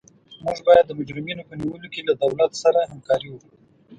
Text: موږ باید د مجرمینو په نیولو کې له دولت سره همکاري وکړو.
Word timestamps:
موږ 0.43 0.57
باید 0.67 0.85
د 0.87 0.91
مجرمینو 0.99 1.47
په 1.49 1.53
نیولو 1.59 1.87
کې 1.93 2.01
له 2.07 2.13
دولت 2.21 2.51
سره 2.63 2.89
همکاري 2.91 3.27
وکړو. 3.31 3.55